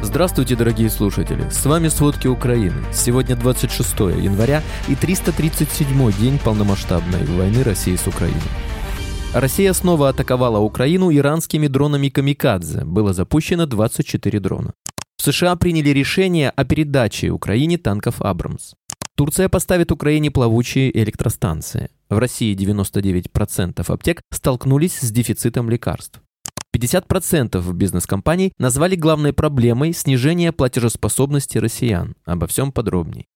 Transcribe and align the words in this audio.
Здравствуйте, 0.00 0.54
дорогие 0.54 0.90
слушатели! 0.90 1.48
С 1.50 1.66
вами 1.66 1.88
«Сводки 1.88 2.28
Украины». 2.28 2.84
Сегодня 2.92 3.34
26 3.34 3.98
января 4.00 4.62
и 4.86 4.94
337 4.94 6.12
день 6.12 6.38
полномасштабной 6.38 7.24
войны 7.24 7.64
России 7.64 7.96
с 7.96 8.06
Украиной. 8.06 8.40
Россия 9.34 9.72
снова 9.72 10.10
атаковала 10.10 10.60
Украину 10.60 11.12
иранскими 11.12 11.66
дронами 11.66 12.10
«Камикадзе». 12.10 12.84
Было 12.84 13.12
запущено 13.12 13.66
24 13.66 14.38
дрона. 14.38 14.72
В 15.16 15.22
США 15.24 15.56
приняли 15.56 15.90
решение 15.90 16.50
о 16.50 16.64
передаче 16.64 17.30
Украине 17.30 17.76
танков 17.76 18.22
«Абрамс». 18.22 18.74
Турция 19.16 19.48
поставит 19.48 19.90
Украине 19.90 20.30
плавучие 20.30 20.96
электростанции. 20.96 21.90
В 22.08 22.18
России 22.18 22.56
99% 22.56 23.84
аптек 23.92 24.22
столкнулись 24.30 25.00
с 25.00 25.10
дефицитом 25.10 25.68
лекарств. 25.68 26.20
50% 26.78 27.72
бизнес-компаний 27.72 28.52
назвали 28.58 28.96
главной 28.96 29.32
проблемой 29.32 29.92
снижение 29.92 30.52
платежеспособности 30.52 31.58
россиян. 31.58 32.14
Обо 32.24 32.46
всем 32.46 32.72
подробней. 32.72 33.26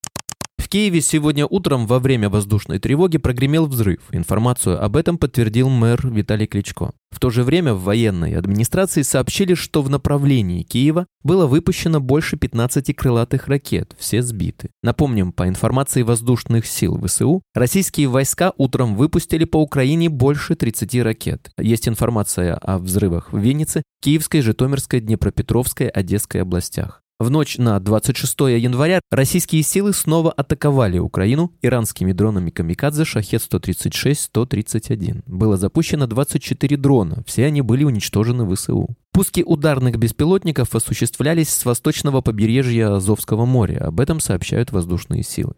В 0.63 0.69
Киеве 0.69 1.01
сегодня 1.01 1.45
утром 1.45 1.89
во 1.89 1.99
время 1.99 2.31
воздушной 2.31 2.79
тревоги 2.79 3.19
прогремел 3.19 3.67
взрыв. 3.67 4.03
Информацию 4.13 4.83
об 4.83 4.97
этом 4.97 5.19
подтвердил 5.19 5.69
мэр 5.69 6.07
Виталий 6.07 6.47
Кличко. 6.47 6.93
В 7.11 7.19
то 7.19 7.31
же 7.31 7.43
время 7.43 7.75
в 7.75 7.83
военной 7.83 8.37
администрации 8.37 9.03
сообщили, 9.03 9.55
что 9.55 9.83
в 9.83 9.91
направлении 9.91 10.63
Киева 10.63 11.07
было 11.25 11.47
выпущено 11.47 12.01
больше 12.01 12.37
15 12.37 12.95
крылатых 12.95 13.49
ракет, 13.49 13.97
все 13.99 14.23
сбиты. 14.23 14.71
Напомним, 14.85 15.33
по 15.33 15.49
информации 15.49 16.03
воздушных 16.03 16.65
сил 16.65 16.97
ВСУ, 17.05 17.43
российские 17.55 18.07
войска 18.07 18.53
утром 18.57 18.95
выпустили 18.95 19.45
по 19.45 19.57
Украине 19.57 20.11
больше 20.11 20.55
30 20.55 20.95
ракет. 21.03 21.51
Есть 21.59 21.89
информация 21.89 22.55
о 22.55 22.79
взрывах 22.79 23.33
в 23.33 23.39
Виннице, 23.39 23.83
Киевской, 24.01 24.41
Житомирской, 24.41 25.01
Днепропетровской, 25.01 25.89
Одесской 25.89 26.41
областях. 26.41 27.02
В 27.19 27.31
ночь 27.31 27.57
на 27.57 27.79
26 27.79 28.41
января 28.41 29.01
российские 29.11 29.63
силы 29.63 29.93
снова 29.93 30.33
атаковали 30.33 30.99
Украину 30.99 31.53
иранскими 31.63 32.13
дронами 32.13 32.51
«Камикадзе» 32.51 33.05
«Шахет-136-131». 33.05 35.23
Было 35.27 35.57
запущено 35.57 36.09
24 36.09 36.77
дрона, 36.77 37.23
все 37.25 37.47
они 37.47 37.63
были 37.63 37.85
уничтожены 37.85 38.53
ВСУ. 38.53 38.97
Пуски 39.13 39.45
ударных 39.45 39.99
беспилотников 39.99 40.75
осуществлялись 40.75 41.51
с 41.51 41.65
восточного 41.65 42.23
побережья 42.23 42.97
Азовского 42.97 43.45
моря, 43.45 43.87
об 43.87 44.01
этом 44.01 44.19
сообщают 44.19 44.73
воздушные 44.73 45.23
силы. 45.23 45.55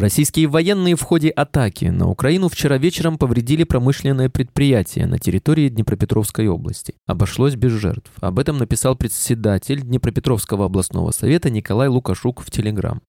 Российские 0.00 0.46
военные 0.46 0.94
в 0.94 1.02
ходе 1.02 1.28
атаки 1.28 1.86
на 1.86 2.08
Украину 2.08 2.48
вчера 2.48 2.78
вечером 2.78 3.18
повредили 3.18 3.64
промышленное 3.64 4.28
предприятие 4.28 5.06
на 5.06 5.18
территории 5.18 5.68
Днепропетровской 5.68 6.46
области. 6.46 6.94
Обошлось 7.06 7.56
без 7.56 7.72
жертв. 7.72 8.08
Об 8.20 8.38
этом 8.38 8.58
написал 8.58 8.94
председатель 8.94 9.80
Днепропетровского 9.80 10.66
областного 10.66 11.10
совета 11.10 11.50
Николай 11.50 11.88
Лукашук 11.88 12.42
в 12.42 12.50
Телеграм. 12.52 13.00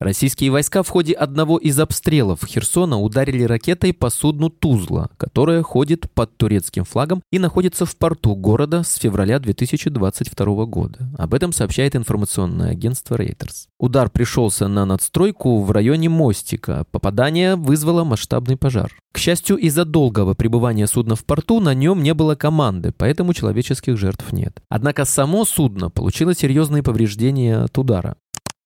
Российские 0.00 0.52
войска 0.52 0.84
в 0.84 0.88
ходе 0.88 1.12
одного 1.12 1.58
из 1.58 1.76
обстрелов 1.80 2.44
Херсона 2.46 3.00
ударили 3.00 3.42
ракетой 3.42 3.92
по 3.92 4.10
судну 4.10 4.48
«Тузла», 4.48 5.10
которое 5.16 5.60
ходит 5.62 6.08
под 6.12 6.36
турецким 6.36 6.84
флагом 6.84 7.20
и 7.32 7.40
находится 7.40 7.84
в 7.84 7.96
порту 7.96 8.36
города 8.36 8.84
с 8.84 8.94
февраля 8.94 9.40
2022 9.40 10.66
года. 10.66 11.10
Об 11.18 11.34
этом 11.34 11.52
сообщает 11.52 11.96
информационное 11.96 12.70
агентство 12.70 13.16
Reuters. 13.16 13.66
Удар 13.80 14.08
пришелся 14.08 14.68
на 14.68 14.86
надстройку 14.86 15.62
в 15.62 15.72
районе 15.72 16.08
мостика. 16.08 16.84
Попадание 16.92 17.56
вызвало 17.56 18.04
масштабный 18.04 18.56
пожар. 18.56 18.92
К 19.10 19.18
счастью, 19.18 19.56
из-за 19.56 19.84
долгого 19.84 20.34
пребывания 20.34 20.86
судна 20.86 21.16
в 21.16 21.24
порту 21.24 21.58
на 21.58 21.74
нем 21.74 22.04
не 22.04 22.14
было 22.14 22.36
команды, 22.36 22.92
поэтому 22.96 23.34
человеческих 23.34 23.98
жертв 23.98 24.30
нет. 24.30 24.62
Однако 24.68 25.04
само 25.04 25.44
судно 25.44 25.90
получило 25.90 26.36
серьезные 26.36 26.84
повреждения 26.84 27.64
от 27.64 27.76
удара. 27.78 28.14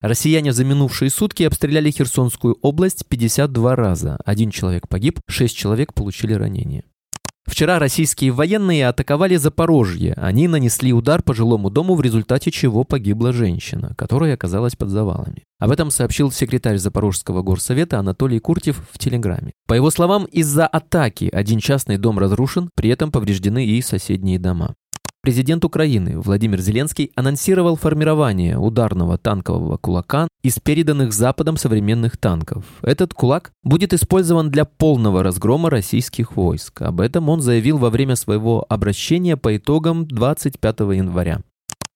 Россияне 0.03 0.51
за 0.51 0.65
минувшие 0.65 1.09
сутки 1.09 1.43
обстреляли 1.43 1.89
Херсонскую 1.89 2.57
область 2.61 3.05
52 3.07 3.75
раза. 3.77 4.17
Один 4.25 4.51
человек 4.51 4.89
погиб, 4.89 5.21
шесть 5.29 5.55
человек 5.55 5.93
получили 5.93 6.33
ранения. 6.33 6.83
Вчера 7.45 7.79
российские 7.79 8.31
военные 8.31 8.89
атаковали 8.89 9.37
Запорожье. 9.37 10.13
Они 10.17 10.49
нанесли 10.49 10.91
удар 10.91 11.23
по 11.23 11.33
жилому 11.33 11.69
дому, 11.69 11.95
в 11.95 12.01
результате 12.01 12.51
чего 12.51 12.83
погибла 12.83 13.31
женщина, 13.31 13.93
которая 13.97 14.33
оказалась 14.33 14.75
под 14.75 14.89
завалами. 14.89 15.45
Об 15.57 15.71
этом 15.71 15.89
сообщил 15.89 16.33
секретарь 16.33 16.79
Запорожского 16.79 17.41
горсовета 17.41 17.97
Анатолий 17.97 18.39
Куртев 18.39 18.85
в 18.91 18.99
Телеграме. 18.99 19.53
По 19.67 19.73
его 19.73 19.89
словам, 19.89 20.25
из-за 20.25 20.67
атаки 20.67 21.29
один 21.31 21.59
частный 21.59 21.97
дом 21.97 22.19
разрушен, 22.19 22.69
при 22.75 22.89
этом 22.89 23.09
повреждены 23.09 23.65
и 23.65 23.81
соседние 23.81 24.37
дома. 24.37 24.75
Президент 25.25 25.63
Украины 25.63 26.19
Владимир 26.19 26.59
Зеленский 26.59 27.13
анонсировал 27.15 27.77
формирование 27.77 28.57
ударного 28.57 29.17
танкового 29.17 29.77
кулака 29.77 30.27
из 30.41 30.59
переданных 30.59 31.13
Западом 31.13 31.55
современных 31.55 32.17
танков. 32.17 32.65
Этот 32.81 33.13
кулак 33.13 33.53
будет 33.63 33.93
использован 33.93 34.51
для 34.51 34.65
полного 34.65 35.23
разгрома 35.23 35.69
российских 35.69 36.35
войск. 36.35 36.81
Об 36.81 36.99
этом 36.99 37.29
он 37.29 37.39
заявил 37.39 37.77
во 37.77 37.89
время 37.89 38.17
своего 38.17 38.65
обращения 38.67 39.37
по 39.37 39.55
итогам 39.55 40.05
25 40.09 40.79
января. 40.93 41.39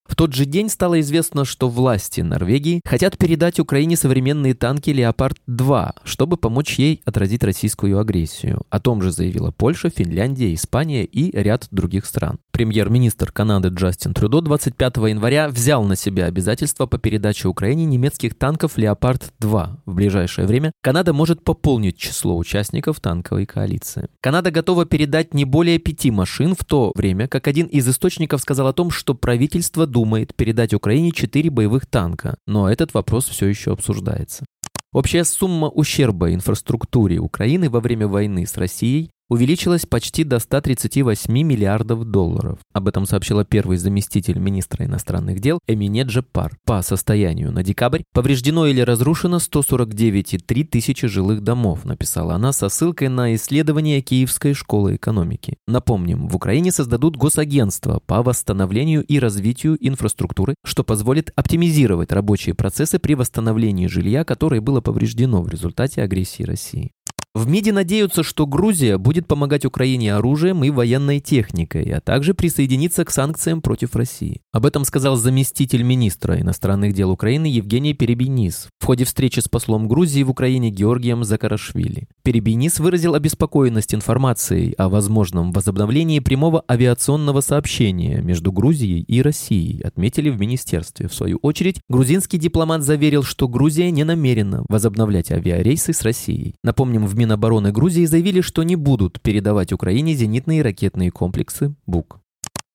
В 0.07 0.15
тот 0.15 0.33
же 0.33 0.45
день 0.45 0.69
стало 0.69 1.01
известно, 1.01 1.43
что 1.43 1.67
власти 1.67 2.21
Норвегии 2.21 2.81
хотят 2.85 3.17
передать 3.17 3.59
Украине 3.59 3.97
современные 3.97 4.53
танки 4.53 4.89
«Леопард-2», 4.89 5.95
чтобы 6.05 6.37
помочь 6.37 6.79
ей 6.79 7.01
отразить 7.03 7.43
российскую 7.43 7.99
агрессию. 7.99 8.61
О 8.69 8.79
том 8.79 9.01
же 9.01 9.11
заявила 9.11 9.51
Польша, 9.51 9.89
Финляндия, 9.89 10.53
Испания 10.53 11.03
и 11.03 11.37
ряд 11.37 11.67
других 11.71 12.05
стран. 12.05 12.39
Премьер-министр 12.57 13.31
Канады 13.31 13.67
Джастин 13.67 14.15
Трюдо 14.15 14.41
25 14.41 14.97
января 14.97 15.47
взял 15.47 15.83
на 15.83 15.95
себя 15.95 16.25
обязательства 16.25 16.87
по 16.87 16.97
передаче 16.97 17.47
Украине 17.49 17.85
немецких 17.85 18.35
танков 18.35 18.79
«Леопард-2». 18.79 19.77
В 19.85 19.93
ближайшее 19.93 20.47
время 20.47 20.71
Канада 20.81 21.13
может 21.13 21.43
пополнить 21.43 21.99
число 21.99 22.35
участников 22.35 22.99
танковой 22.99 23.45
коалиции. 23.45 24.07
Канада 24.21 24.49
готова 24.49 24.85
передать 24.85 25.35
не 25.35 25.45
более 25.45 25.77
пяти 25.77 26.09
машин 26.09 26.55
в 26.55 26.65
то 26.65 26.93
время, 26.95 27.27
как 27.27 27.47
один 27.47 27.67
из 27.67 27.87
источников 27.87 28.41
сказал 28.41 28.65
о 28.65 28.73
том, 28.73 28.89
что 28.89 29.13
правительство 29.13 29.85
думает 29.85 30.33
передать 30.35 30.73
Украине 30.73 31.11
четыре 31.11 31.51
боевых 31.51 31.85
танка, 31.85 32.37
но 32.47 32.71
этот 32.71 32.91
вопрос 32.95 33.25
все 33.25 33.45
еще 33.45 33.73
обсуждается. 33.73 34.45
Общая 34.93 35.25
сумма 35.25 35.69
ущерба 35.69 36.33
инфраструктуре 36.33 37.19
Украины 37.19 37.69
во 37.69 37.81
время 37.81 38.07
войны 38.07 38.47
с 38.47 38.57
Россией 38.57 39.11
увеличилась 39.29 39.85
почти 39.85 40.23
до 40.23 40.39
138 40.39 41.31
миллиардов 41.31 42.05
долларов. 42.05 42.59
Об 42.73 42.87
этом 42.87 43.05
сообщила 43.05 43.43
первый 43.45 43.77
заместитель 43.77 44.37
министра 44.39 44.85
иностранных 44.85 45.39
дел 45.39 45.59
Эмине 45.67 46.03
Джепар. 46.03 46.57
По 46.65 46.81
состоянию 46.81 47.51
на 47.51 47.63
декабрь 47.63 48.03
повреждено 48.13 48.65
или 48.67 48.81
разрушено 48.81 49.37
149,3 49.37 50.63
тысячи 50.65 51.07
жилых 51.07 51.41
домов, 51.41 51.85
написала 51.85 52.35
она 52.35 52.51
со 52.51 52.69
ссылкой 52.69 53.09
на 53.09 53.35
исследование 53.35 54.01
Киевской 54.01 54.53
школы 54.53 54.95
экономики. 54.95 55.57
Напомним, 55.67 56.27
в 56.27 56.35
Украине 56.35 56.71
создадут 56.71 57.17
госагентство 57.17 58.01
по 58.05 58.23
восстановлению 58.23 59.03
и 59.03 59.19
развитию 59.19 59.77
инфраструктуры, 59.79 60.55
что 60.65 60.83
позволит 60.83 61.31
оптимизировать 61.35 62.11
рабочие 62.11 62.55
процессы 62.55 62.99
при 62.99 63.13
восстановлении 63.13 63.87
жилья, 63.87 64.23
которое 64.23 64.61
было 64.61 64.81
повреждено 64.81 65.41
в 65.41 65.49
результате 65.49 66.01
агрессии 66.01 66.43
России. 66.43 66.91
В 67.37 67.47
МИДе 67.47 67.71
надеются, 67.71 68.23
что 68.23 68.47
Грузия 68.47 68.97
будет 68.97 69.27
помогать 69.27 69.63
Украине 69.63 70.15
оружием 70.15 70.63
и 70.63 70.71
военной 70.71 71.19
техникой, 71.19 71.83
а 71.91 72.01
также 72.01 72.33
присоединиться 72.33 73.05
к 73.05 73.11
санкциям 73.11 73.61
против 73.61 73.95
России. 73.95 74.41
Об 74.51 74.65
этом 74.65 74.83
сказал 74.85 75.17
заместитель 75.17 75.83
министра 75.83 76.41
иностранных 76.41 76.93
дел 76.93 77.11
Украины 77.11 77.45
Евгений 77.45 77.93
Перебинис 77.93 78.69
в 78.79 78.85
ходе 78.85 79.05
встречи 79.05 79.39
с 79.39 79.47
послом 79.47 79.87
Грузии 79.87 80.23
в 80.23 80.31
Украине 80.31 80.71
Георгием 80.71 81.23
Закарашвили. 81.23 82.07
Перебинис 82.23 82.79
выразил 82.79 83.13
обеспокоенность 83.13 83.93
информацией 83.93 84.73
о 84.73 84.89
возможном 84.89 85.51
возобновлении 85.51 86.19
прямого 86.19 86.63
авиационного 86.67 87.41
сообщения 87.41 88.19
между 88.19 88.51
Грузией 88.51 89.03
и 89.03 89.21
Россией, 89.21 89.83
отметили 89.83 90.31
в 90.31 90.39
министерстве. 90.39 91.07
В 91.07 91.13
свою 91.13 91.37
очередь, 91.43 91.81
грузинский 91.87 92.39
дипломат 92.39 92.81
заверил, 92.81 93.21
что 93.21 93.47
Грузия 93.47 93.91
не 93.91 94.05
намерена 94.05 94.65
возобновлять 94.69 95.31
авиарейсы 95.31 95.93
с 95.93 96.01
Россией. 96.01 96.55
Напомним, 96.63 97.05
в 97.05 97.15
Минобороны 97.27 97.73
Грузии 97.73 98.05
заявили, 98.05 98.39
что 98.39 98.63
не 98.63 98.77
будут 98.77 99.19
передавать 99.19 99.73
Украине 99.73 100.13
зенитные 100.13 100.61
ракетные 100.61 101.11
комплексы 101.11 101.75
«Бук». 101.85 102.21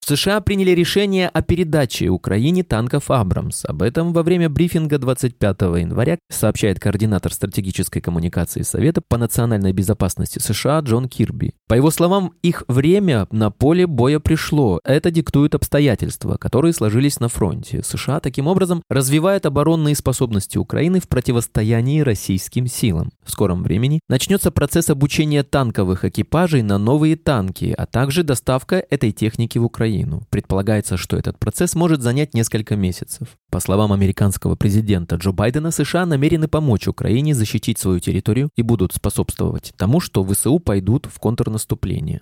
В 0.04 0.08
США 0.08 0.40
приняли 0.40 0.72
решение 0.72 1.28
о 1.28 1.42
передаче 1.42 2.08
Украине 2.08 2.64
танков 2.64 3.08
«Абрамс». 3.08 3.64
Об 3.64 3.82
этом 3.82 4.12
во 4.12 4.24
время 4.24 4.50
брифинга 4.50 4.98
25 4.98 5.60
января 5.60 6.18
сообщает 6.28 6.80
координатор 6.80 7.32
стратегической 7.32 8.02
коммуникации 8.02 8.62
Совета 8.62 9.00
по 9.00 9.16
национальной 9.16 9.72
безопасности 9.72 10.40
США 10.40 10.80
Джон 10.80 11.08
Кирби. 11.08 11.52
По 11.68 11.74
его 11.74 11.92
словам, 11.92 12.32
их 12.42 12.64
время 12.66 13.28
на 13.30 13.52
поле 13.52 13.86
боя 13.86 14.18
пришло. 14.18 14.80
Это 14.82 15.12
диктуют 15.12 15.54
обстоятельства, 15.54 16.36
которые 16.36 16.72
сложились 16.72 17.20
на 17.20 17.28
фронте. 17.28 17.84
США 17.84 18.18
таким 18.18 18.48
образом 18.48 18.82
развивают 18.90 19.46
оборонные 19.46 19.94
способности 19.94 20.58
Украины 20.58 20.98
в 20.98 21.06
противостоянии 21.06 22.00
российским 22.00 22.66
силам. 22.66 23.12
В 23.24 23.30
скором 23.30 23.62
времени 23.62 24.00
начнется 24.08 24.50
процесс 24.50 24.90
обучения 24.90 25.44
танковых 25.44 26.04
экипажей 26.04 26.62
на 26.62 26.76
новые 26.76 27.14
танки, 27.14 27.72
а 27.78 27.86
также 27.86 28.24
доставка 28.24 28.84
этой 28.90 29.12
техники 29.12 29.58
в 29.58 29.64
Украину. 29.64 29.91
Украину. 29.92 30.22
Предполагается, 30.30 30.96
что 30.96 31.16
этот 31.16 31.38
процесс 31.38 31.74
может 31.74 32.02
занять 32.02 32.34
несколько 32.34 32.76
месяцев. 32.76 33.28
По 33.50 33.60
словам 33.60 33.92
американского 33.92 34.56
президента 34.56 35.16
Джо 35.16 35.32
Байдена, 35.32 35.70
США 35.70 36.06
намерены 36.06 36.48
помочь 36.48 36.88
Украине 36.88 37.34
защитить 37.34 37.78
свою 37.78 38.00
территорию 38.00 38.48
и 38.56 38.62
будут 38.62 38.94
способствовать 38.94 39.72
тому, 39.76 40.00
что 40.00 40.24
ВСУ 40.24 40.58
пойдут 40.58 41.06
в 41.12 41.18
контрнаступление. 41.18 42.20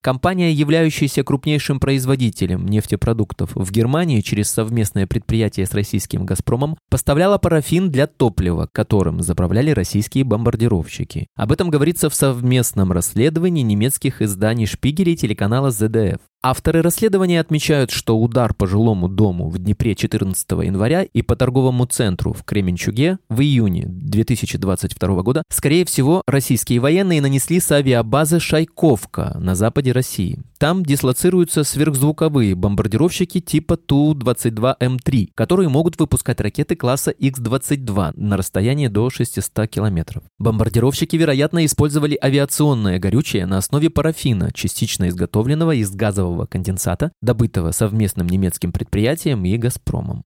Компания, 0.00 0.52
являющаяся 0.52 1.24
крупнейшим 1.24 1.80
производителем 1.80 2.66
нефтепродуктов 2.66 3.50
в 3.56 3.72
Германии 3.72 4.20
через 4.20 4.48
совместное 4.48 5.08
предприятие 5.08 5.66
с 5.66 5.74
российским 5.74 6.24
«Газпромом», 6.24 6.78
поставляла 6.88 7.36
парафин 7.38 7.90
для 7.90 8.06
топлива, 8.06 8.68
которым 8.70 9.22
заправляли 9.22 9.72
российские 9.72 10.22
бомбардировщики. 10.22 11.26
Об 11.34 11.50
этом 11.50 11.68
говорится 11.68 12.08
в 12.08 12.14
совместном 12.14 12.92
расследовании 12.92 13.62
немецких 13.62 14.22
изданий 14.22 14.66
«Шпигеля» 14.66 15.12
и 15.12 15.16
телеканала 15.16 15.70
ZDF. 15.70 16.20
Авторы 16.40 16.82
расследования 16.82 17.40
отмечают, 17.40 17.90
что 17.90 18.16
удар 18.16 18.54
по 18.54 18.68
жилому 18.68 19.08
дому 19.08 19.50
в 19.50 19.58
Днепре 19.58 19.96
14 19.96 20.48
января 20.62 21.02
и 21.02 21.20
по 21.22 21.34
торговому 21.34 21.84
центру 21.86 22.32
в 22.32 22.44
Кременчуге 22.44 23.18
в 23.28 23.40
июне 23.40 23.86
2022 23.88 25.22
года, 25.22 25.42
скорее 25.50 25.84
всего, 25.84 26.22
российские 26.28 26.78
военные 26.78 27.20
нанесли 27.20 27.58
с 27.58 27.72
авиабазы 27.72 28.38
Шайковка 28.38 29.36
на 29.40 29.56
западе 29.56 29.90
России. 29.90 30.40
Там 30.58 30.84
дислоцируются 30.84 31.64
сверхзвуковые 31.64 32.54
бомбардировщики 32.54 33.40
типа 33.40 33.76
Ту-22М3, 33.76 35.30
которые 35.34 35.68
могут 35.68 35.98
выпускать 35.98 36.40
ракеты 36.40 36.76
класса 36.76 37.14
Х-22 37.20 38.12
на 38.14 38.36
расстояние 38.36 38.88
до 38.88 39.10
600 39.10 39.68
километров. 39.68 40.22
Бомбардировщики, 40.38 41.16
вероятно, 41.16 41.64
использовали 41.64 42.16
авиационное 42.22 43.00
горючее 43.00 43.46
на 43.46 43.58
основе 43.58 43.90
парафина, 43.90 44.52
частично 44.52 45.08
изготовленного 45.08 45.72
из 45.72 45.90
газового 45.90 46.27
конденсата, 46.46 47.12
добытого 47.22 47.72
совместным 47.72 48.26
немецким 48.28 48.72
предприятием 48.72 49.44
и 49.44 49.56
«Газпромом». 49.56 50.24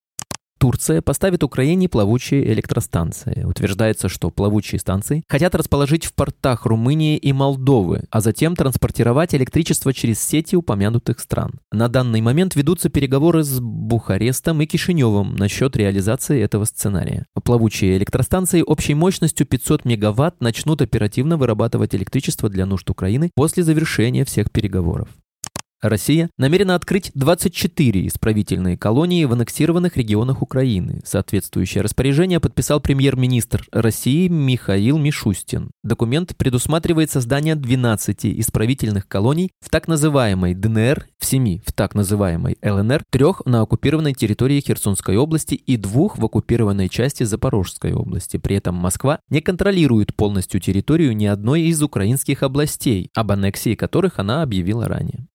Турция 0.62 1.02
поставит 1.02 1.42
Украине 1.42 1.88
плавучие 1.88 2.52
электростанции. 2.52 3.42
Утверждается, 3.42 4.08
что 4.08 4.30
плавучие 4.30 4.78
станции 4.78 5.24
хотят 5.28 5.56
расположить 5.56 6.04
в 6.04 6.14
портах 6.14 6.66
Румынии 6.66 7.16
и 7.16 7.32
Молдовы, 7.32 8.04
а 8.12 8.20
затем 8.20 8.54
транспортировать 8.54 9.34
электричество 9.34 9.92
через 9.92 10.20
сети 10.20 10.54
упомянутых 10.54 11.18
стран. 11.18 11.58
На 11.72 11.88
данный 11.88 12.20
момент 12.20 12.54
ведутся 12.54 12.90
переговоры 12.90 13.42
с 13.42 13.58
Бухарестом 13.58 14.62
и 14.62 14.66
Кишиневым 14.66 15.34
насчет 15.34 15.76
реализации 15.76 16.40
этого 16.40 16.64
сценария. 16.64 17.26
Плавучие 17.42 17.96
электростанции 17.96 18.62
общей 18.62 18.94
мощностью 18.94 19.48
500 19.48 19.84
мегаватт 19.84 20.40
начнут 20.40 20.80
оперативно 20.80 21.36
вырабатывать 21.36 21.96
электричество 21.96 22.48
для 22.48 22.66
нужд 22.66 22.88
Украины 22.88 23.32
после 23.34 23.64
завершения 23.64 24.24
всех 24.24 24.52
переговоров. 24.52 25.08
Россия 25.82 26.30
намерена 26.38 26.76
открыть 26.76 27.10
24 27.14 28.06
исправительные 28.06 28.78
колонии 28.78 29.24
в 29.24 29.32
аннексированных 29.32 29.96
регионах 29.96 30.40
Украины. 30.40 31.00
Соответствующее 31.04 31.82
распоряжение 31.82 32.38
подписал 32.38 32.80
премьер-министр 32.80 33.66
России 33.72 34.28
Михаил 34.28 34.98
Мишустин. 34.98 35.72
Документ 35.82 36.36
предусматривает 36.36 37.10
создание 37.10 37.56
12 37.56 38.26
исправительных 38.26 39.08
колоний 39.08 39.50
в 39.60 39.70
так 39.70 39.88
называемой 39.88 40.54
ДНР, 40.54 41.06
в 41.18 41.24
7 41.24 41.58
в 41.66 41.72
так 41.72 41.96
называемой 41.96 42.56
ЛНР, 42.62 43.02
трех 43.10 43.42
на 43.44 43.62
оккупированной 43.62 44.14
территории 44.14 44.60
Херсонской 44.60 45.16
области 45.16 45.54
и 45.54 45.76
двух 45.76 46.16
в 46.16 46.24
оккупированной 46.24 46.88
части 46.88 47.24
Запорожской 47.24 47.92
области. 47.92 48.36
При 48.36 48.54
этом 48.54 48.76
Москва 48.76 49.18
не 49.30 49.40
контролирует 49.40 50.14
полностью 50.14 50.60
территорию 50.60 51.16
ни 51.16 51.26
одной 51.26 51.62
из 51.62 51.82
украинских 51.82 52.44
областей, 52.44 53.10
об 53.14 53.32
аннексии 53.32 53.74
которых 53.74 54.20
она 54.20 54.42
объявила 54.42 54.86
ранее. 54.86 55.26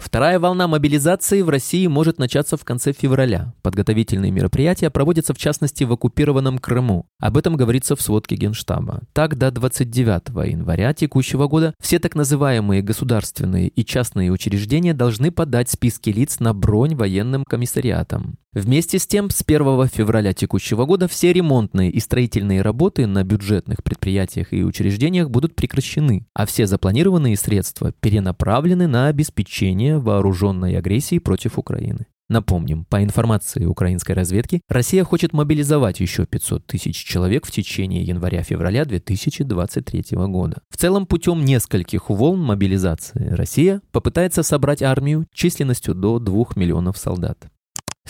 Вторая 0.00 0.40
волна 0.40 0.66
мобилизации 0.66 1.42
в 1.42 1.50
России 1.50 1.86
может 1.86 2.18
начаться 2.18 2.56
в 2.56 2.64
конце 2.64 2.92
февраля. 2.92 3.52
Подготовительные 3.60 4.32
мероприятия 4.32 4.88
проводятся 4.88 5.34
в 5.34 5.38
частности 5.38 5.84
в 5.84 5.92
оккупированном 5.92 6.58
Крыму. 6.58 7.06
Об 7.20 7.36
этом 7.36 7.56
говорится 7.56 7.94
в 7.94 8.00
сводке 8.02 8.34
Генштаба. 8.34 9.02
Так, 9.12 9.36
до 9.36 9.50
29 9.50 10.50
января 10.50 10.94
текущего 10.94 11.46
года 11.46 11.74
все 11.78 11.98
так 11.98 12.14
называемые 12.14 12.82
государственные 12.82 13.68
и 13.68 13.84
частные 13.84 14.30
учреждения 14.30 14.94
должны 14.94 15.30
подать 15.30 15.68
списки 15.68 16.10
лиц 16.10 16.40
на 16.40 16.54
бронь 16.54 16.96
военным 16.96 17.44
комиссариатам. 17.44 18.38
Вместе 18.52 18.98
с 18.98 19.06
тем, 19.06 19.30
с 19.30 19.44
1 19.46 19.86
февраля 19.88 20.32
текущего 20.32 20.84
года 20.86 21.06
все 21.06 21.32
ремонтные 21.32 21.90
и 21.90 22.00
строительные 22.00 22.62
работы 22.62 23.06
на 23.06 23.22
бюджетных 23.22 23.84
предприятиях 23.84 24.52
и 24.52 24.64
учреждениях 24.64 25.30
будут 25.30 25.54
прекращены, 25.54 26.26
а 26.34 26.46
все 26.46 26.66
запланированные 26.66 27.36
средства 27.36 27.92
перенаправлены 28.00 28.88
на 28.88 29.06
обеспечение 29.06 29.98
вооруженной 29.98 30.76
агрессии 30.76 31.18
против 31.18 31.58
Украины. 31.58 32.06
Напомним, 32.30 32.84
по 32.84 33.02
информации 33.02 33.64
украинской 33.64 34.12
разведки, 34.12 34.62
Россия 34.68 35.02
хочет 35.02 35.32
мобилизовать 35.32 35.98
еще 35.98 36.26
500 36.26 36.64
тысяч 36.64 37.04
человек 37.04 37.44
в 37.44 37.50
течение 37.50 38.04
января-февраля 38.04 38.84
2023 38.84 40.04
года. 40.12 40.62
В 40.70 40.76
целом, 40.76 41.06
путем 41.06 41.44
нескольких 41.44 42.08
волн 42.08 42.40
мобилизации 42.40 43.30
Россия 43.30 43.82
попытается 43.90 44.44
собрать 44.44 44.80
армию 44.80 45.26
численностью 45.34 45.92
до 45.96 46.20
2 46.20 46.50
миллионов 46.54 46.98
солдат. 46.98 47.48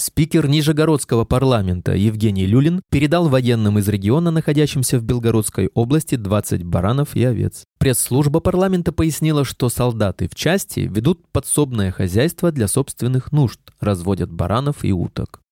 Спикер 0.00 0.48
Нижегородского 0.48 1.26
парламента 1.26 1.92
Евгений 1.92 2.46
Люлин 2.46 2.80
передал 2.90 3.28
военным 3.28 3.78
из 3.78 3.86
региона, 3.86 4.30
находящимся 4.30 4.98
в 4.98 5.02
Белгородской 5.02 5.68
области, 5.74 6.14
20 6.14 6.64
баранов 6.64 7.14
и 7.14 7.22
овец. 7.22 7.64
Пресс-служба 7.78 8.40
парламента 8.40 8.92
пояснила, 8.92 9.44
что 9.44 9.68
солдаты 9.68 10.26
в 10.26 10.34
части 10.34 10.80
ведут 10.80 11.28
подсобное 11.32 11.90
хозяйство 11.92 12.50
для 12.50 12.66
собственных 12.66 13.30
нужд, 13.30 13.60
разводят 13.78 14.32
баранов 14.32 14.84
и 14.86 14.92
уток. 14.94 15.42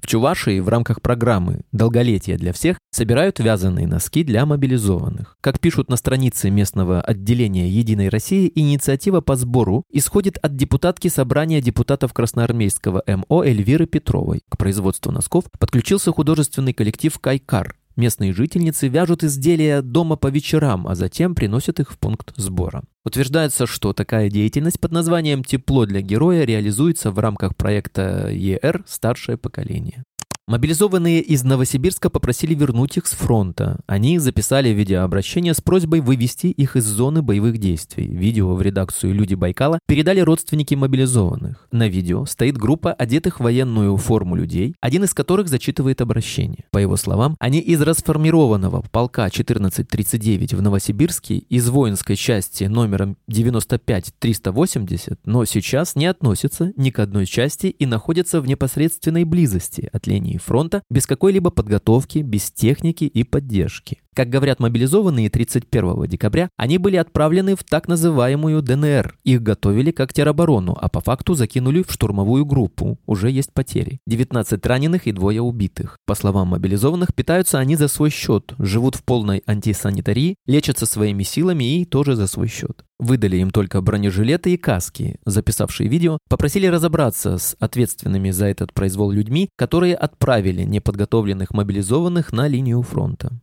В 0.00 0.06
Чувашии 0.06 0.60
в 0.60 0.68
рамках 0.68 1.02
программы 1.02 1.62
«Долголетие 1.72 2.36
для 2.36 2.52
всех» 2.52 2.78
собирают 2.92 3.38
вязаные 3.38 3.86
носки 3.86 4.22
для 4.24 4.46
мобилизованных. 4.46 5.36
Как 5.40 5.58
пишут 5.58 5.90
на 5.90 5.96
странице 5.96 6.50
местного 6.50 7.00
отделения 7.00 7.68
«Единой 7.68 8.08
России», 8.08 8.52
инициатива 8.54 9.20
по 9.20 9.36
сбору 9.36 9.84
исходит 9.90 10.38
от 10.38 10.54
депутатки 10.54 11.08
собрания 11.08 11.60
депутатов 11.60 12.12
Красноармейского 12.12 13.02
МО 13.06 13.42
Эльвиры 13.42 13.86
Петровой. 13.86 14.42
К 14.48 14.56
производству 14.56 15.10
носков 15.10 15.44
подключился 15.58 16.12
художественный 16.12 16.72
коллектив 16.72 17.18
«Кайкар». 17.18 17.76
Местные 17.96 18.34
жительницы 18.34 18.88
вяжут 18.88 19.24
изделия 19.24 19.80
дома 19.80 20.16
по 20.16 20.26
вечерам, 20.26 20.86
а 20.86 20.94
затем 20.94 21.34
приносят 21.34 21.80
их 21.80 21.90
в 21.90 21.98
пункт 21.98 22.32
сбора. 22.36 22.82
Утверждается, 23.04 23.66
что 23.66 23.94
такая 23.94 24.28
деятельность 24.28 24.78
под 24.78 24.92
названием 24.92 25.42
«Тепло 25.42 25.86
для 25.86 26.02
героя» 26.02 26.44
реализуется 26.44 27.10
в 27.10 27.18
рамках 27.18 27.56
проекта 27.56 28.28
ЕР 28.30 28.84
«Старшее 28.86 29.38
поколение». 29.38 30.04
Мобилизованные 30.48 31.22
из 31.22 31.42
Новосибирска 31.42 32.08
попросили 32.08 32.54
вернуть 32.54 32.96
их 32.96 33.08
с 33.08 33.14
фронта. 33.14 33.80
Они 33.88 34.20
записали 34.20 34.68
видеообращение 34.68 35.54
с 35.54 35.60
просьбой 35.60 35.98
вывести 35.98 36.46
их 36.46 36.76
из 36.76 36.84
зоны 36.84 37.20
боевых 37.20 37.58
действий. 37.58 38.06
Видео 38.06 38.54
в 38.54 38.62
редакцию 38.62 39.12
«Люди 39.12 39.34
Байкала» 39.34 39.80
передали 39.88 40.20
родственники 40.20 40.76
мобилизованных. 40.76 41.66
На 41.72 41.88
видео 41.88 42.26
стоит 42.26 42.56
группа 42.56 42.92
одетых 42.92 43.40
в 43.40 43.42
военную 43.42 43.96
форму 43.96 44.36
людей, 44.36 44.76
один 44.80 45.02
из 45.02 45.14
которых 45.14 45.48
зачитывает 45.48 46.00
обращение. 46.00 46.66
По 46.70 46.78
его 46.78 46.96
словам, 46.96 47.34
они 47.40 47.58
из 47.58 47.82
расформированного 47.82 48.84
полка 48.92 49.24
1439 49.24 50.54
в 50.54 50.62
Новосибирске 50.62 51.38
из 51.38 51.68
воинской 51.68 52.14
части 52.14 52.62
номером 52.62 53.16
95-380, 53.28 55.18
но 55.24 55.44
сейчас 55.44 55.96
не 55.96 56.06
относятся 56.06 56.72
ни 56.76 56.90
к 56.90 57.00
одной 57.00 57.26
части 57.26 57.66
и 57.66 57.84
находятся 57.84 58.40
в 58.40 58.46
непосредственной 58.46 59.24
близости 59.24 59.90
от 59.92 60.06
линии 60.06 60.35
линии 60.36 60.38
фронта 60.38 60.82
без 60.90 61.06
какой-либо 61.06 61.50
подготовки, 61.50 62.18
без 62.18 62.50
техники 62.50 63.04
и 63.04 63.24
поддержки. 63.24 63.98
Как 64.16 64.30
говорят 64.30 64.60
мобилизованные 64.60 65.28
31 65.28 66.06
декабря, 66.06 66.48
они 66.56 66.78
были 66.78 66.96
отправлены 66.96 67.54
в 67.54 67.62
так 67.62 67.86
называемую 67.86 68.62
ДНР. 68.62 69.18
Их 69.24 69.42
готовили 69.42 69.90
как 69.90 70.14
тероборону, 70.14 70.74
а 70.80 70.88
по 70.88 71.02
факту 71.02 71.34
закинули 71.34 71.82
в 71.82 71.92
штурмовую 71.92 72.46
группу. 72.46 72.98
Уже 73.04 73.30
есть 73.30 73.52
потери. 73.52 74.00
19 74.06 74.64
раненых 74.64 75.06
и 75.06 75.12
двое 75.12 75.42
убитых. 75.42 75.98
По 76.06 76.14
словам 76.14 76.48
мобилизованных, 76.48 77.14
питаются 77.14 77.58
они 77.58 77.76
за 77.76 77.88
свой 77.88 78.08
счет, 78.08 78.54
живут 78.58 78.94
в 78.94 79.04
полной 79.04 79.42
антисанитарии, 79.44 80.36
лечатся 80.46 80.86
своими 80.86 81.22
силами 81.22 81.82
и 81.82 81.84
тоже 81.84 82.16
за 82.16 82.26
свой 82.26 82.48
счет. 82.48 82.86
Выдали 82.98 83.36
им 83.36 83.50
только 83.50 83.82
бронежилеты 83.82 84.54
и 84.54 84.56
каски. 84.56 85.18
Записавшие 85.26 85.90
видео 85.90 86.16
попросили 86.30 86.66
разобраться 86.66 87.36
с 87.36 87.54
ответственными 87.60 88.30
за 88.30 88.46
этот 88.46 88.72
произвол 88.72 89.10
людьми, 89.10 89.50
которые 89.56 89.94
отправили 89.94 90.62
неподготовленных 90.62 91.50
мобилизованных 91.50 92.32
на 92.32 92.48
линию 92.48 92.80
фронта. 92.80 93.38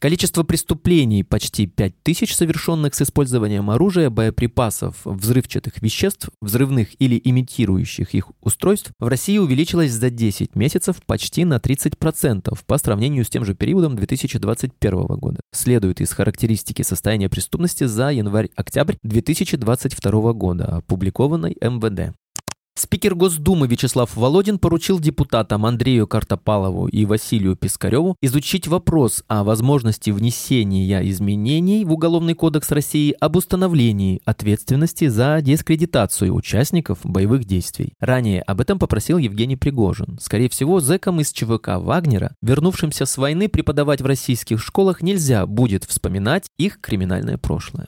Количество 0.00 0.42
преступлений, 0.42 1.22
почти 1.22 1.66
5000 1.66 2.34
совершенных 2.34 2.94
с 2.94 3.02
использованием 3.02 3.70
оружия, 3.70 4.10
боеприпасов, 4.10 4.96
взрывчатых 5.04 5.80
веществ, 5.80 6.28
взрывных 6.42 7.00
или 7.00 7.20
имитирующих 7.22 8.14
их 8.14 8.30
устройств, 8.42 8.90
в 8.98 9.08
России 9.08 9.38
увеличилось 9.38 9.92
за 9.92 10.10
10 10.10 10.56
месяцев 10.56 10.96
почти 11.06 11.44
на 11.44 11.56
30% 11.56 12.58
по 12.66 12.78
сравнению 12.78 13.24
с 13.24 13.30
тем 13.30 13.44
же 13.44 13.54
периодом 13.54 13.96
2021 13.96 15.06
года. 15.06 15.40
Следует 15.52 16.00
из 16.00 16.12
характеристики 16.12 16.82
состояния 16.82 17.30
преступности 17.30 17.84
за 17.84 18.10
январь-октябрь 18.10 18.96
2022 19.02 20.32
года, 20.34 20.64
опубликованной 20.76 21.56
МВД. 21.60 22.14
Спикер 22.76 23.14
Госдумы 23.14 23.68
Вячеслав 23.68 24.16
Володин 24.16 24.58
поручил 24.58 24.98
депутатам 24.98 25.64
Андрею 25.64 26.08
Картопалову 26.08 26.88
и 26.88 27.04
Василию 27.04 27.54
Пискареву 27.54 28.16
изучить 28.20 28.66
вопрос 28.66 29.22
о 29.28 29.44
возможности 29.44 30.10
внесения 30.10 31.08
изменений 31.08 31.84
в 31.84 31.92
Уголовный 31.92 32.34
кодекс 32.34 32.72
России 32.72 33.14
об 33.20 33.36
установлении 33.36 34.20
ответственности 34.24 35.06
за 35.06 35.40
дискредитацию 35.40 36.34
участников 36.34 36.98
боевых 37.04 37.44
действий. 37.44 37.92
Ранее 38.00 38.42
об 38.42 38.60
этом 38.60 38.80
попросил 38.80 39.18
Евгений 39.18 39.56
Пригожин. 39.56 40.18
Скорее 40.20 40.48
всего, 40.48 40.80
зэкам 40.80 41.20
из 41.20 41.30
ЧВК 41.30 41.76
Вагнера, 41.76 42.34
вернувшимся 42.42 43.06
с 43.06 43.16
войны 43.16 43.48
преподавать 43.48 44.02
в 44.02 44.06
российских 44.06 44.60
школах, 44.60 45.00
нельзя 45.00 45.46
будет 45.46 45.84
вспоминать 45.84 46.46
их 46.58 46.80
криминальное 46.80 47.38
прошлое. 47.38 47.86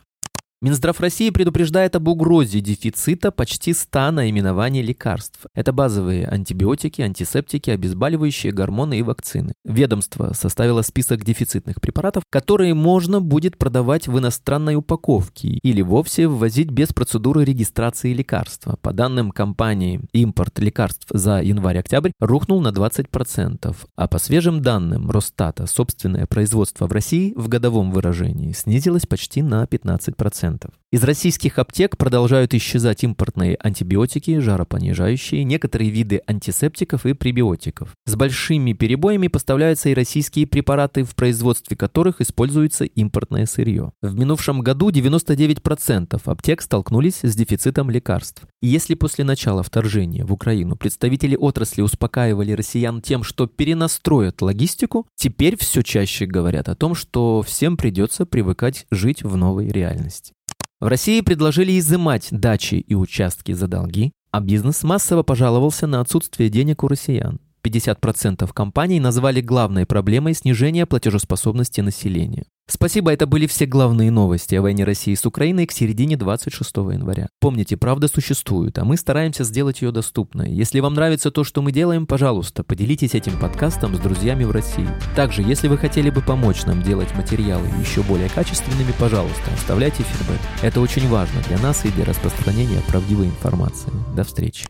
Минздрав 0.63 0.99
России 1.01 1.29
предупреждает 1.29 1.97
об 1.97 2.09
угрозе 2.09 2.61
дефицита 2.61 3.31
почти 3.31 3.75
100 3.75 4.11
наименований 4.13 4.81
лекарств. 4.81 5.41
Это 5.55 5.71
базовые 5.71 6.27
антибиотики, 6.27 7.03
антисептики, 7.03 7.69
обезболивающие, 7.69 8.55
гормоны 8.55 8.99
и 8.99 9.03
вакцины. 9.03 9.53
Ведомство 9.67 10.33
составило 10.33 10.81
список 10.81 11.25
дефицитных 11.25 11.83
препаратов, 11.83 12.23
которые 12.31 12.73
можно 12.73 13.21
будет 13.21 13.59
продавать 13.59 14.09
в 14.09 14.19
иностранной 14.19 14.77
упаковке 14.77 15.49
или 15.63 15.83
вовсе 15.83 16.27
ввозить 16.27 16.71
без 16.71 16.89
процедуры 16.89 17.45
регистрации 17.45 18.15
лекарства. 18.15 18.79
По 18.81 18.95
данным 18.95 19.33
компании, 19.33 20.01
импорт 20.13 20.59
лекарств 20.59 21.07
за 21.11 21.43
январь-октябрь 21.43 22.13
рухнул 22.19 22.63
на 22.63 22.69
20%, 22.69 23.77
а 23.95 24.09
по 24.09 24.19
свежим 24.19 24.63
данным 24.63 25.11
Росстата 25.11 25.67
собственное 25.67 26.25
производство 26.25 26.87
в 26.87 26.93
России 26.93 27.35
в 27.37 27.49
годовом 27.49 27.91
выражении 27.91 28.53
снизилось 28.53 29.05
почти 29.05 29.43
на 29.43 29.65
15%. 29.65 30.46
Из 30.93 31.03
российских 31.03 31.59
аптек 31.59 31.97
продолжают 31.97 32.55
исчезать 32.55 33.03
импортные 33.03 33.59
антибиотики, 33.61 34.39
жаропонижающие, 34.39 35.43
некоторые 35.43 35.91
виды 35.91 36.23
антисептиков 36.27 37.05
и 37.05 37.13
пребиотиков. 37.13 37.91
С 38.07 38.15
большими 38.15 38.73
перебоями 38.73 39.27
поставляются 39.27 39.89
и 39.89 39.95
российские 39.95 40.47
препараты, 40.47 41.03
в 41.03 41.17
производстве 41.17 41.77
которых 41.77 42.21
используется 42.21 42.85
импортное 42.85 43.47
сырье. 43.47 43.93
В 44.01 44.15
минувшем 44.15 44.61
году 44.61 44.91
99% 44.91 46.21
аптек 46.25 46.63
столкнулись 46.63 47.19
с 47.23 47.35
дефицитом 47.35 47.91
лекарств. 47.91 48.45
И 48.63 48.69
если 48.69 48.95
после 48.95 49.25
начала 49.25 49.65
вторжения 49.65 50.25
в 50.25 50.33
Украину 50.33 50.77
представители 50.77 51.37
отрасли 51.37 51.83
успокаивали 51.83 52.53
россиян 52.53 53.03
тем, 53.03 53.25
что 53.25 53.49
перенастроят 53.49 54.41
логистику, 54.41 55.07
теперь 55.17 55.57
все 55.59 55.83
чаще 55.83 56.27
говорят 56.27 56.69
о 56.69 56.77
том, 56.77 56.95
что 56.95 57.43
всем 57.43 57.77
придется 57.77 58.25
привыкать 58.25 58.87
жить 58.91 59.25
в 59.25 59.37
новой 59.37 59.69
реальности. 59.69 60.36
В 60.79 60.89
России 60.89 61.23
предложили 61.23 61.79
изымать 61.79 62.29
дачи 62.31 62.75
и 62.75 62.95
участки 62.95 63.53
за 63.53 63.67
долги, 63.67 64.13
а 64.31 64.41
бизнес 64.41 64.83
массово 64.83 65.23
пожаловался 65.23 65.87
на 65.87 66.01
отсутствие 66.01 66.51
денег 66.51 66.85
у 66.85 66.89
россиян. 66.89 67.41
50% 67.67 68.49
компаний 68.53 69.01
назвали 69.01 69.41
главной 69.41 69.87
проблемой 69.87 70.35
снижение 70.35 70.87
платежеспособности 70.87 71.81
населения. 71.81 72.45
Спасибо, 72.69 73.13
это 73.13 73.29
были 73.29 73.47
все 73.47 73.65
главные 73.65 74.11
новости 74.11 74.57
о 74.57 74.63
войне 74.63 74.83
России 74.83 75.15
с 75.15 75.25
Украиной 75.25 75.67
к 75.67 75.73
середине 75.73 76.17
26 76.17 76.77
января. 76.77 77.29
Помните, 77.41 77.77
правда 77.77 78.09
существует, 78.09 78.77
а 78.79 78.85
мы 78.85 78.97
стараемся 78.97 79.45
сделать 79.45 79.83
ее 79.83 79.93
доступной. 79.93 80.51
Если 80.51 80.81
вам 80.81 80.95
нравится 80.95 81.31
то, 81.31 81.45
что 81.45 81.63
мы 81.63 81.71
делаем, 81.71 82.07
пожалуйста, 82.07 82.65
поделитесь 82.65 83.15
этим 83.15 83.39
подкастом 83.39 83.95
с 83.95 84.01
друзьями 84.01 84.43
в 84.43 84.51
России. 84.51 84.89
Также, 85.15 85.43
если 85.43 85.69
вы 85.69 85.79
хотели 85.79 86.11
бы 86.11 86.23
помочь 86.23 86.65
нам 86.65 86.83
делать 86.83 87.15
материалы 87.15 87.69
еще 87.81 88.03
более 88.03 88.29
качественными, 88.29 88.93
пожалуйста, 88.99 89.53
оставляйте 89.55 90.03
фидбэк. 90.03 90.41
Это 90.63 90.81
очень 90.81 91.09
важно 91.09 91.41
для 91.47 91.59
нас 91.59 91.85
и 91.85 91.91
для 91.91 92.05
распространения 92.05 92.81
правдивой 92.89 93.27
информации. 93.27 93.93
До 94.17 94.25
встречи. 94.25 94.67